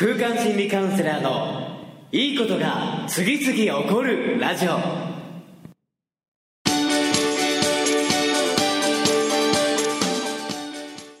[0.00, 1.76] 空間心理カウンセラーの
[2.12, 4.78] いいことが次々起こるラジオ。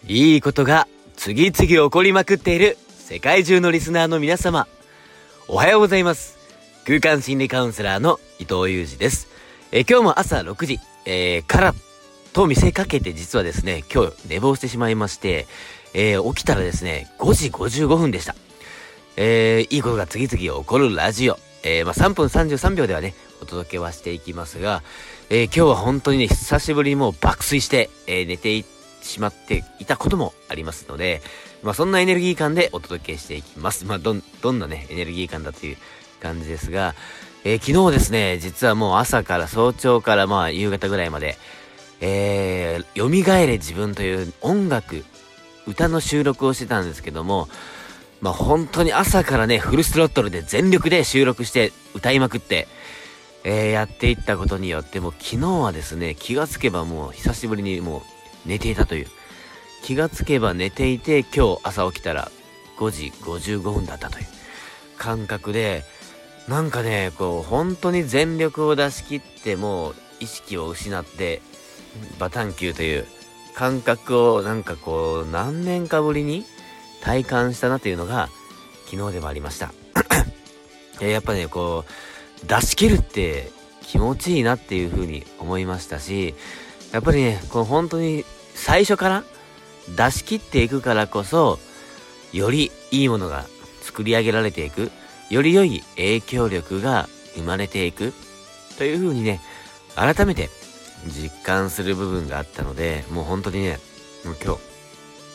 [0.06, 0.86] いいことが
[1.16, 4.68] 次々起こりまくっている世界中のリスナーの皆様。
[5.48, 6.38] おはようございます。
[6.86, 9.26] 空間心理カウンセラーの伊藤裕二です。
[9.72, 11.74] え今日も朝6時、えー、から
[12.32, 15.48] と見せかけて実はですね今日寝坊してしまいまして
[15.94, 18.34] えー、起きたらですね、5時55分でした。
[19.20, 21.40] えー、いいことが次々起こるラジオ。
[21.64, 24.84] えー、まあ、3分33秒ではね、お届けはしていきますが、
[25.28, 28.64] えー、今日は本当にね、久しぶりにもう爆睡して、え、寝て
[29.02, 31.20] しまっていたこともありますので、
[31.64, 33.86] まあ、そんなエネルギー感でお届けしていきます。
[33.86, 35.76] まあ、どん、どんなね、エネルギー感だという
[36.22, 36.94] 感じですが、
[37.42, 41.36] え、昨日ですね、実はもう朝から早朝からまあ夕方ぐらいまで、
[42.00, 45.04] えー、蘇れ自分という音楽、
[45.66, 47.48] 歌の収録をしてたんですけども、
[48.20, 52.66] まあ本当に朝からね、フルスロットルで全力で収録して歌いまくって、
[53.44, 58.02] えー、やっていったことによって、もう昨日はですね、気がつけばもう久しぶりにも
[58.44, 59.06] う寝ていたという。
[59.82, 62.30] 気がつけば寝ていて、今日朝起きたら
[62.78, 64.26] 5時55分だったという
[64.96, 65.84] 感覚で、
[66.48, 71.40] なんかね、こう、本当に全力を出し切ってもう意識を失って、
[72.18, 73.06] バタンキューという
[73.54, 76.44] 感覚をなんかこう何年かぶりに
[77.00, 78.28] 体感したなというのが
[78.86, 79.72] 昨日でもありました。
[81.00, 81.84] やっぱねこ
[82.42, 83.50] う出し切るって
[83.82, 86.34] 気持ちいいなっていう風に思いましたし
[86.92, 88.24] やっぱりねこの本当に
[88.54, 89.24] 最初から
[89.96, 91.60] 出し切っていくからこそ
[92.32, 93.44] よりいいものが
[93.82, 94.90] 作り上げられていく
[95.30, 98.12] より良い影響力が生まれていく
[98.76, 99.40] という風にね
[99.94, 100.50] 改めて
[101.06, 103.78] 実感する部分があったので、もう本当にね、
[104.24, 104.60] もう今日、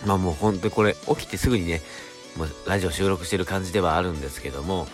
[0.06, 1.82] まあもう本当にこれ起きてすぐにね、
[2.38, 4.88] もうラジオ収録してる感じではあるんですけども、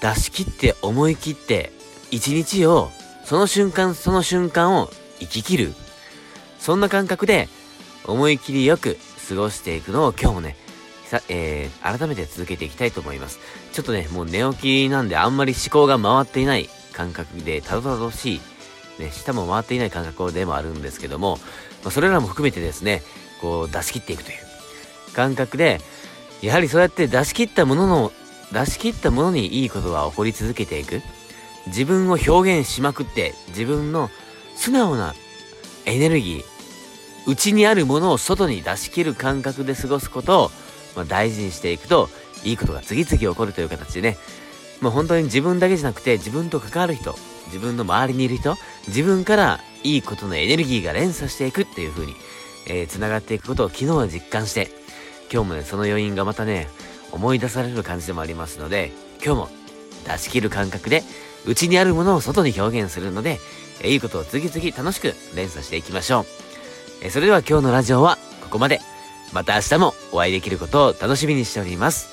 [0.00, 1.72] 出し切って思い切って
[2.10, 2.90] 一日を
[3.24, 4.90] その瞬間その瞬間を
[5.20, 5.74] 生き切る。
[6.58, 7.48] そんな感覚で
[8.04, 8.96] 思い切りよく
[9.28, 10.56] 過ごしていくのを今日もね、
[11.06, 13.40] さ、えー、改めて続けていきたいと思います。
[13.72, 18.40] ちょっとね、もう寝起きなんであんまり思考が回っていない感覚でたどたどしい
[18.98, 21.38] ね、舌も回っていない感覚でもあるんですけども、
[21.82, 23.02] まあ、それらも含めてですね、
[23.42, 24.36] こう出し切っていくという
[25.12, 25.80] 感覚で、
[26.40, 28.12] やはりそうやって出し切ったものの、
[28.52, 31.02] 出し切ったものにいいことが起こり続けていく。
[31.66, 34.10] 自分を表現しまくって、自分の
[34.56, 35.14] 素直な
[35.84, 40.50] エネルギー、内にあるものを外に出し切る感覚で過ごすことを、
[40.96, 42.08] まあ、大事にしていくと、
[42.44, 44.16] いいことが次々起こるという形でね、
[44.80, 47.14] まあ、本当に自分だけじゃなくて、自分と関わる人、
[47.46, 48.56] 自分の周りにいる人、
[48.88, 52.16] 自分からいいことのエネルギーが連鎖していくっていう風に、
[52.66, 54.70] えー、繋がっていくことを昨日は実感して、
[55.32, 56.68] 今日もね、その余韻がまたね、
[57.12, 58.92] 思い出される感じでもありますので、
[59.24, 59.48] 今日も
[60.06, 61.02] 出し切る感覚で、
[61.46, 63.38] 内にあるものを外に表現するので、
[63.80, 66.26] えー、いいことを次々楽しく連鎖していきましょう。
[67.02, 68.80] えー、それでは今日のラジオはここまで。
[69.32, 72.10] また明日もお会いできることを楽しみにしております。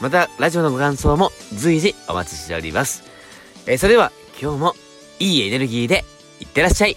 [0.00, 3.04] また、ラジオのご感想も随時お待ちしております。
[3.66, 4.74] えー、それでは今日も
[5.18, 6.04] いいエネルギーで
[6.40, 6.96] いってらっしゃい